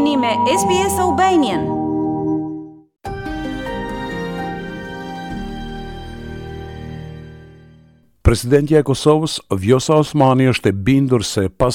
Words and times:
jeni 0.00 0.16
me 0.16 0.30
SBS 0.32 1.00
Aubanian. 1.00 1.62
Presidenti 8.22 8.74
i 8.78 8.82
Kosovës, 8.86 9.40
Vjosa 9.50 9.94
Osmani, 9.98 10.46
është 10.52 10.70
e 10.70 10.72
bindur 10.86 11.24
se 11.26 11.48
pas 11.50 11.74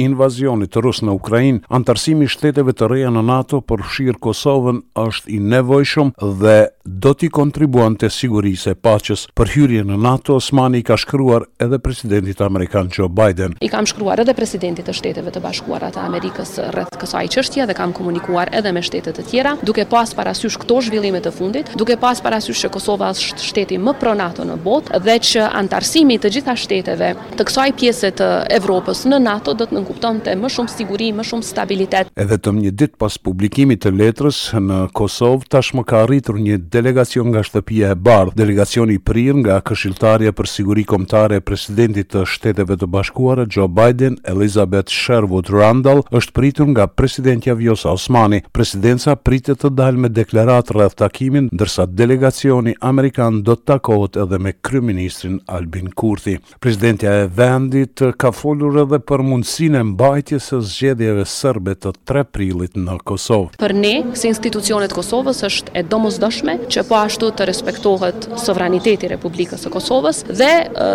invazionit 0.00 0.76
rus 0.80 1.02
në 1.04 1.12
Ukrainë, 1.20 1.62
antarësimi 1.76 2.24
i 2.24 2.32
shteteve 2.32 2.72
të 2.72 2.88
reja 2.90 3.10
në 3.12 3.22
NATO 3.28 3.60
për 3.60 3.82
fshir 3.90 4.18
Kosovën 4.24 4.80
është 5.04 5.30
i 5.36 5.38
nevojshëm 5.52 6.14
dhe 6.40 6.56
do 6.98 7.12
t'i 7.14 7.28
kontribuan 7.30 7.94
të 7.98 8.08
sigurisë 8.10 8.72
e 8.74 8.78
paches 8.82 9.26
për 9.36 9.50
hyrje 9.54 9.82
në 9.86 9.96
NATO, 10.02 10.34
Osmani 10.40 10.80
i 10.82 10.86
ka 10.86 10.96
shkruar 10.98 11.44
edhe 11.62 11.78
presidentit 11.82 12.40
Amerikan 12.42 12.88
Joe 12.96 13.08
Biden. 13.08 13.54
I 13.62 13.68
kam 13.70 13.86
shkruar 13.86 14.20
edhe 14.22 14.34
presidentit 14.34 14.88
të 14.88 14.94
shteteve 14.98 15.30
të 15.34 15.42
bashkuara 15.44 15.90
të 15.94 16.02
Amerikës 16.02 16.54
rrëth 16.74 16.98
kësaj 17.00 17.22
qështja 17.34 17.66
dhe 17.70 17.76
kam 17.78 17.92
komunikuar 17.96 18.50
edhe 18.56 18.72
me 18.74 18.82
shtetet 18.84 19.18
të 19.20 19.26
tjera, 19.30 19.52
duke 19.66 19.84
pas 19.90 20.14
parasysh 20.18 20.58
këto 20.62 20.80
zhvillimet 20.88 21.26
të 21.28 21.32
fundit, 21.38 21.70
duke 21.78 21.96
pas 22.00 22.20
parasysh 22.24 22.64
që 22.64 22.72
Kosova 22.74 23.12
është 23.14 23.46
shteti 23.48 23.78
më 23.78 23.94
pro 24.00 24.14
NATO 24.18 24.44
në 24.48 24.58
bot 24.64 24.90
dhe 25.04 25.16
që 25.30 25.46
antarësimi 25.62 26.18
të 26.22 26.32
gjitha 26.36 26.56
shteteve 26.58 27.12
të 27.38 27.46
kësaj 27.50 27.68
pjeset 27.80 28.18
të 28.20 28.30
Evropës 28.58 29.04
në 29.08 29.20
NATO 29.28 29.54
do 29.54 29.68
të 29.70 29.76
nënkupton 29.78 30.20
të 30.26 30.34
më 30.42 30.50
shumë 30.56 30.74
siguri, 30.74 31.12
më 31.20 31.24
shumë 31.30 31.46
stabilitet. 31.52 32.10
Edhe 32.20 32.38
të 32.42 32.56
një 32.58 32.72
dit 32.82 32.92
pas 33.00 33.14
publikimit 33.18 33.80
të 33.84 33.92
letrës 33.94 34.40
në 34.58 34.80
Kosovë, 34.98 35.46
tashmë 35.54 35.84
ka 35.90 36.02
arritur 36.06 36.40
një 36.40 36.58
delegacion 36.80 37.28
nga 37.30 37.42
shtëpia 37.44 37.90
e 37.92 37.94
Bardh, 37.94 38.34
delegacioni 38.36 38.96
i 38.96 39.00
prirë 39.04 39.40
nga 39.44 39.56
Këshilltarja 39.66 40.32
për 40.36 40.48
Siguri 40.50 40.84
Kombëtare 40.88 41.38
e 41.40 41.44
Presidentit 41.44 42.08
të 42.14 42.22
Shteteve 42.32 42.76
të 42.80 42.88
Bashkuara 42.90 43.44
Joe 43.48 43.68
Biden, 43.68 44.16
Elizabeth 44.32 44.88
Sherwood 44.92 45.50
Randall, 45.52 46.02
është 46.16 46.34
pritur 46.36 46.70
nga 46.72 46.86
Presidentja 46.86 47.54
Vjosa 47.58 47.92
Osmani. 47.92 48.40
Presidenca 48.56 49.14
pritet 49.16 49.60
të 49.62 49.70
dalë 49.78 50.04
me 50.06 50.08
deklaratë 50.16 50.76
rreth 50.78 50.96
takimit, 51.02 51.50
ndërsa 51.54 51.86
delegacioni 51.92 52.74
amerikan 52.90 53.42
do 53.46 53.58
të 53.60 53.66
takohet 53.74 54.16
edhe 54.24 54.40
me 54.40 54.54
kryeministrin 54.66 55.40
Albin 55.52 55.90
Kurti. 55.92 56.38
Presidentja 56.60 57.12
e 57.24 57.28
vendit 57.28 58.00
ka 58.18 58.32
folur 58.32 58.80
edhe 58.86 59.00
për 59.02 59.26
mundësinë 59.30 59.82
e 59.82 59.86
mbajtjes 59.92 60.48
së 60.52 60.62
zgjedhjeve 60.72 61.26
serbe 61.28 61.76
të 61.76 61.92
3 62.08 62.26
prillit 62.34 62.78
në 62.80 62.98
Kosovë. 63.08 63.58
Për 63.60 63.76
ne, 63.80 63.94
si 64.16 64.30
institucionet 64.32 64.90
e 64.94 64.98
Kosovës 65.00 65.44
është 65.50 65.74
e 65.80 65.86
domosdoshme 65.90 66.59
që 66.68 66.82
po 66.88 66.96
ashtu 67.00 67.30
të 67.38 67.46
respektohet 67.48 68.28
sovraniteti 68.40 69.08
Republikës 69.10 69.64
së 69.64 69.72
Kosovës 69.74 70.22
dhe 70.28 70.50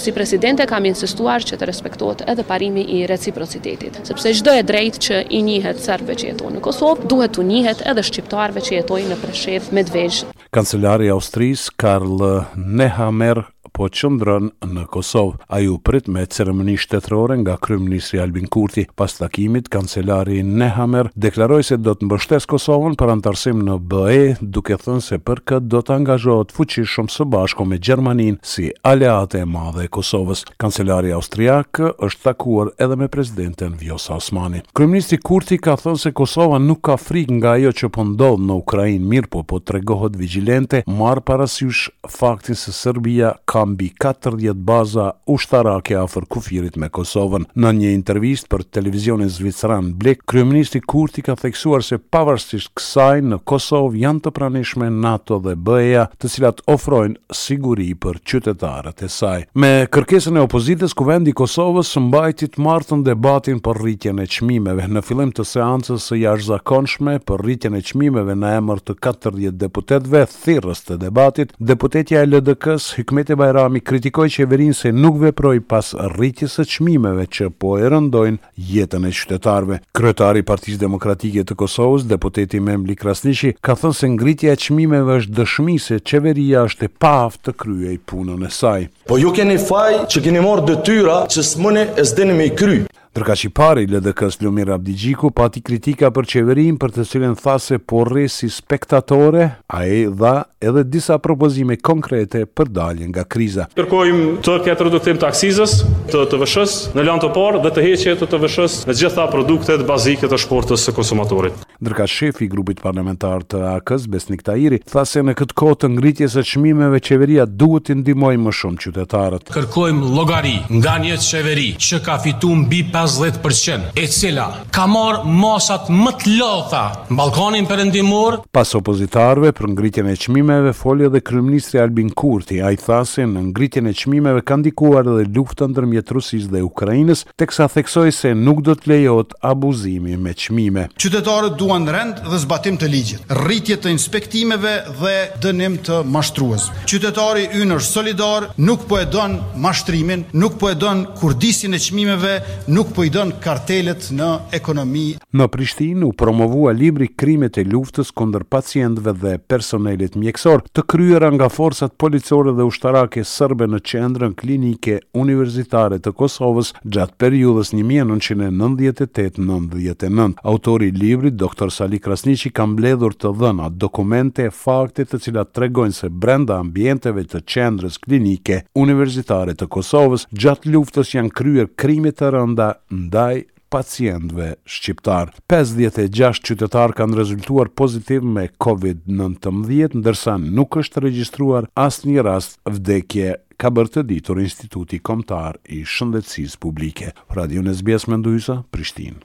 si 0.00 0.12
presidente 0.16 0.66
kam 0.70 0.86
insistuar 0.88 1.42
që 1.44 1.58
të 1.60 1.68
respektohet 1.70 2.24
edhe 2.30 2.44
parimi 2.46 2.84
i 2.98 3.02
reciprocitetit, 3.10 4.00
sepse 4.08 4.34
çdo 4.40 4.54
e 4.54 4.62
drejtë 4.70 5.02
që 5.08 5.20
i 5.38 5.42
njihet 5.42 5.80
serbëve 5.82 6.18
që 6.22 6.30
jetojnë 6.32 6.58
në 6.58 6.64
Kosovë, 6.66 7.08
duhet 7.10 7.34
të 7.38 7.46
njihet 7.52 7.84
edhe 7.90 8.04
shqiptarëve 8.10 8.64
që 8.68 8.76
jetojnë 8.78 9.14
në 9.14 9.20
Preshev 9.22 9.70
Medvezh. 9.74 10.22
Kancelari 10.54 11.08
i 11.10 11.14
Austrisë 11.14 11.74
Karl 11.80 12.22
Nehammer 12.56 13.44
po 13.78 13.86
qëndrën 13.94 14.48
në 14.74 14.84
Kosovë. 14.92 15.38
A 15.54 15.60
ju 15.62 15.76
prit 15.84 16.08
me 16.10 16.24
ceremoni 16.26 16.74
shtetërore 16.80 17.36
nga 17.44 17.54
kryeministri 17.62 18.18
Albin 18.18 18.48
Kurti. 18.50 18.84
Pas 18.98 19.12
takimit, 19.16 19.68
kancelari 19.70 20.40
Nehammer 20.46 21.10
deklaroi 21.14 21.62
se 21.66 21.76
do 21.80 21.94
të 21.94 22.08
mbështes 22.08 22.48
Kosovën 22.50 22.96
për 22.98 23.12
antarësim 23.14 23.62
në 23.68 23.76
BE, 23.90 24.20
duke 24.42 24.76
thënë 24.82 25.04
se 25.06 25.20
për 25.22 25.44
këtë 25.50 25.70
do 25.76 25.82
të 25.86 25.94
angazhohet 26.00 26.54
fuqish 26.56 26.96
shumë 26.96 27.14
së 27.14 27.26
bashku 27.32 27.66
me 27.68 27.78
Gjermaninë 27.88 28.40
si 28.42 28.68
aleate 28.90 29.44
e 29.44 29.48
madhe 29.48 29.86
e 29.86 29.92
Kosovës. 29.94 30.42
Kancelari 30.58 31.14
austriak 31.14 31.78
është 31.86 32.26
takuar 32.30 32.72
edhe 32.82 32.98
me 32.98 33.08
presidenten 33.12 33.78
Vjosa 33.80 34.18
Osmani. 34.18 34.64
Kryeministri 34.74 35.20
Kurti 35.22 35.60
ka 35.62 35.76
thënë 35.78 36.02
se 36.02 36.14
Kosova 36.18 36.58
nuk 36.64 36.82
ka 36.88 36.98
frikë 36.98 37.38
nga 37.38 37.54
ajo 37.60 37.74
që 37.84 37.92
po 37.94 38.08
ndodh 38.10 38.42
në 38.48 38.58
Ukrainë, 38.64 39.06
mirëpo 39.12 39.44
po 39.46 39.62
tregohet 39.62 40.18
vigjilente, 40.18 40.82
marr 40.98 41.22
parasysh 41.30 41.86
faktin 42.18 42.58
se 42.58 42.74
Serbia 42.74 43.36
ka 43.46 43.67
mbi 43.68 43.90
40 43.98 44.54
baza 44.54 45.10
ushtarake 45.28 45.94
afër 45.98 46.26
kufirit 46.32 46.76
me 46.80 46.88
Kosovën. 46.92 47.44
Në 47.60 47.72
një 47.78 47.90
intervistë 47.96 48.50
për 48.52 48.64
televizionin 48.78 49.28
Zvicran 49.32 49.92
Blik, 50.00 50.24
kryeministri 50.30 50.80
Kurti 50.80 51.22
ka 51.26 51.36
theksuar 51.38 51.84
se 51.84 51.98
pavarësisht 51.98 52.72
kësaj 52.78 53.22
në 53.30 53.38
Kosovë 53.48 54.00
janë 54.04 54.22
të 54.24 54.32
pranishme 54.38 54.88
NATO 54.92 55.38
dhe 55.44 55.54
BE-ja, 55.56 56.06
të 56.18 56.30
cilat 56.34 56.64
ofrojnë 56.72 57.18
siguri 57.34 57.90
për 57.94 58.18
qytetarët 58.32 59.04
e 59.06 59.10
saj. 59.12 59.44
Me 59.58 59.72
kërkesën 59.92 60.38
e 60.38 60.44
opozitës, 60.46 60.94
kuvendi 60.98 61.34
Kosovës 61.38 61.92
mbajti 62.02 62.48
të 62.54 62.64
martën 62.64 63.04
debatin 63.06 63.60
për 63.64 63.82
rritjen 63.82 64.22
e 64.22 64.28
qmimeve. 64.30 64.88
Në 64.88 65.02
fillim 65.08 65.34
të 65.36 65.44
seancës 65.52 66.08
së 66.10 66.20
jashtëzakonshme 66.22 67.18
për 67.28 67.44
rritjen 67.44 67.76
e 67.78 67.82
qmimeve 67.84 68.36
në 68.38 68.54
emër 68.62 68.82
të 68.86 68.98
40 69.04 69.58
deputetëve 69.58 70.24
thirrës 70.32 70.84
të 70.88 70.98
debatit, 71.04 71.52
deputetja 71.58 72.22
e 72.22 72.28
LDK-s 72.30 72.92
Hikmet 72.98 73.30
e 73.34 73.40
Bajrami 73.58 73.80
kritikoj 73.80 74.28
qeverin 74.30 74.72
se 74.74 74.92
nuk 74.92 75.16
veproj 75.22 75.58
pas 75.66 75.86
rritjes 76.14 76.54
e 76.62 76.64
qmimeve 76.72 77.24
që 77.26 77.48
po 77.58 77.72
e 77.82 77.88
rëndojnë 77.90 78.38
jetën 78.54 79.02
e 79.02 79.10
qytetarve. 79.10 79.78
Kryetari 79.98 80.44
Partisë 80.46 80.78
Demokratike 80.84 81.42
të 81.42 81.56
Kosovës, 81.58 82.04
deputeti 82.06 82.60
Memli 82.62 82.94
Krasnishi, 82.94 83.56
ka 83.60 83.74
thënë 83.74 83.98
se 83.98 84.10
ngritja 84.14 84.54
e 84.54 84.60
qmimeve 84.62 85.16
është 85.24 85.34
dëshmi 85.40 85.74
se 85.88 85.98
qeveria 86.06 86.62
është 86.70 86.86
e 86.86 86.92
paf 87.02 87.40
të 87.42 87.56
kryej 87.64 87.98
punën 88.06 88.46
e 88.46 88.52
saj. 88.60 88.86
Po 89.10 89.18
ju 89.18 89.34
keni 89.34 89.58
faj 89.58 90.04
që 90.06 90.22
keni 90.28 90.46
morë 90.46 90.68
dëtyra 90.70 91.18
që 91.26 91.46
s'mëne 91.50 91.84
e 91.98 92.06
s'deni 92.06 92.38
me 92.38 92.46
i 92.46 92.54
kryj. 92.62 92.84
Përka 93.18 93.34
që 93.34 93.48
pari, 93.50 93.82
LDK-s 93.90 94.36
Lumir 94.46 94.68
Abdigjiku 94.70 95.32
pati 95.34 95.58
kritika 95.66 96.12
për 96.14 96.26
qeverin 96.32 96.76
për 96.78 96.92
të 96.94 97.06
cilën 97.10 97.32
thase 97.40 97.80
porre 97.90 98.28
si 98.30 98.46
spektatore, 98.52 99.48
a 99.66 99.80
e 99.90 100.04
dha 100.20 100.34
edhe 100.62 100.84
disa 100.86 101.16
propozime 101.24 101.74
konkrete 101.82 102.44
për 102.46 102.70
daljen 102.74 103.10
nga 103.10 103.24
kriza. 103.26 103.66
Kërkojmë 103.74 104.36
të 104.46 104.54
ketë 104.68 104.86
reduktim 104.86 105.18
të 105.18 105.26
aksizës, 105.32 105.74
të 106.12 106.22
të 106.30 106.38
vëshës 106.44 106.76
në 106.94 107.08
lanë 107.08 107.24
të 107.26 107.32
parë 107.34 107.64
dhe 107.66 107.74
të 107.74 107.86
heqje 107.88 108.14
të 108.22 108.30
të 108.30 108.40
vëshës 108.46 108.78
në 108.86 108.98
gjitha 109.02 109.26
produktet 109.34 109.82
bazike 109.90 110.30
të 110.30 110.38
shportës 110.46 110.86
së 110.86 110.94
konsumatorit 111.00 111.58
ndërka 111.80 112.06
shefi 112.10 112.44
i 112.46 112.48
grupit 112.50 112.80
parlamentar 112.82 113.44
të 113.52 113.60
AKs 113.76 114.08
Besnik 114.10 114.40
Tahiri 114.42 114.80
tha 114.82 115.04
se 115.06 115.20
në 115.22 115.30
këtë 115.38 115.54
kohë 115.60 115.76
të 115.82 115.88
ngritjes 115.94 116.32
së 116.34 116.42
çmimeve 116.52 116.98
qeveria 117.06 117.44
duhet 117.46 117.84
të 117.86 117.94
ndihmojë 118.00 118.40
më 118.44 118.54
shumë 118.58 118.80
qytetarët. 118.82 119.52
Kërkojmë 119.54 120.08
llogari 120.16 120.56
nga 120.74 120.96
një 120.98 121.18
çeveri 121.22 121.68
që 121.88 122.00
ka 122.06 122.16
fituar 122.24 122.64
mbi 122.64 122.80
50% 122.90 123.92
e 123.94 124.08
cila 124.10 124.46
ka 124.74 124.88
marr 124.90 125.20
masat 125.34 125.86
më 126.00 126.14
të 126.18 126.32
lotha 126.40 126.82
në 127.12 127.16
Ballkanin 127.20 127.70
Perëndimor. 127.70 128.40
Pas 128.58 128.74
opozitarëve 128.80 129.52
për 129.60 129.70
ngritjen 129.76 130.10
e 130.10 130.16
çmimeve 130.18 130.74
foli 130.80 131.06
edhe 131.06 131.22
kryeministri 131.22 131.78
Albin 131.82 132.10
Kurti, 132.10 132.58
ai 132.60 132.74
tha 132.82 133.04
se 133.06 133.22
në 133.26 133.46
ngritjen 133.52 133.86
e 133.86 133.94
çmimeve 134.02 134.42
ka 134.42 134.58
ndikuar 134.64 135.04
edhe 135.14 135.28
lufta 135.38 135.70
ndërmjet 135.70 136.10
Rusisë 136.18 136.50
dhe 136.56 136.66
Ukrainës, 136.66 137.22
teksa 137.38 137.70
theksoi 137.70 138.10
se 138.18 138.34
nuk 138.34 138.66
do 138.66 138.74
të 138.74 138.90
lejohet 138.96 139.38
abuzimi 139.52 140.18
me 140.26 140.34
çmime. 140.34 140.88
Qytetarët 140.98 141.67
duan 141.68 141.88
rend 141.92 142.14
dhe 142.24 142.36
zbatim 142.40 142.78
të 142.80 142.86
ligjit, 142.88 143.20
rritje 143.44 143.74
të 143.82 143.90
inspektimeve 143.92 144.70
dhe 144.98 145.10
dënim 145.44 145.74
të 145.84 145.96
mashtrues. 146.08 146.62
Qytetari 146.88 147.42
ynë 147.60 147.76
është 147.76 147.92
solidar, 147.98 148.46
nuk 148.64 148.86
po 148.88 148.96
e 148.96 149.04
don 149.12 149.34
mashtrimin, 149.60 150.22
nuk 150.40 150.54
po 150.62 150.70
e 150.72 150.76
don 150.80 151.02
kurdisin 151.18 151.74
e 151.76 151.78
çmimeve, 151.84 152.38
nuk 152.72 152.94
po 152.96 153.04
i 153.04 153.10
don 153.12 153.34
kartelet 153.44 154.00
në 154.16 154.28
ekonomi. 154.56 155.18
Në 155.36 155.44
Prishtinë 155.52 156.08
u 156.08 156.12
promovua 156.22 156.72
libri 156.72 157.08
Krimet 157.20 157.58
e 157.60 157.64
luftës 157.68 158.12
kundër 158.16 158.44
pacientëve 158.52 159.12
dhe 159.26 159.32
personelit 159.50 160.12
mjekësor, 160.16 160.58
të 160.72 160.80
kryera 160.88 161.28
nga 161.36 161.48
forcat 161.52 161.92
policore 162.00 162.52
dhe 162.56 162.64
ushtarake 162.70 163.20
serbe 163.28 163.66
në 163.68 163.78
qendrën 163.92 164.32
klinike 164.40 164.94
universitare 165.20 165.96
të 166.00 166.10
Kosovës 166.16 166.72
gjatë 166.84 167.16
periudhës 167.20 167.74
1998-99. 167.76 170.38
Autori 170.54 170.86
i 170.88 170.96
librit, 171.04 171.34
Dr 171.38 171.56
doktor 171.58 171.72
Sali 171.74 171.98
Krasnici 171.98 172.52
ka 172.54 172.62
mbledhur 172.70 173.16
të 173.18 173.32
dhëna 173.34 173.64
dokumente 173.82 174.44
e 174.46 174.50
faktit 174.54 175.08
të 175.10 175.18
cilat 175.24 175.48
tregojnë 175.56 175.96
se 175.96 176.06
brenda 176.08 176.60
ambienteve 176.62 177.24
të 177.32 177.40
qendrës 177.54 177.96
klinike 178.04 178.60
universitare 178.78 179.56
të 179.58 179.66
Kosovës 179.74 180.28
gjatë 180.30 180.70
luftës 180.70 181.10
janë 181.16 181.32
kryer 181.34 181.66
krimit 181.74 182.20
të 182.20 182.30
rënda 182.36 182.68
ndaj 182.94 183.42
pacientëve 183.74 184.52
shqiptar. 184.70 185.32
56 185.50 186.44
qytetar 186.46 186.94
kanë 186.94 187.18
rezultuar 187.24 187.72
pozitiv 187.74 188.22
me 188.22 188.46
COVID-19, 188.62 189.98
ndërsa 190.04 190.38
nuk 190.44 190.78
është 190.84 191.02
regjistruar 191.08 191.66
asnjë 191.88 192.22
rast 192.28 192.60
vdekje 192.70 193.34
ka 193.58 193.74
bërë 193.74 193.96
të 193.96 194.06
ditur 194.12 194.38
Instituti 194.46 195.02
Komtar 195.02 195.58
i 195.74 195.82
Shëndetësisë 195.82 196.62
Publike. 196.62 197.10
Radio 197.34 197.66
Nesbjes 197.66 198.06
Mendojsa, 198.06 198.60
Prishtinë. 198.70 199.24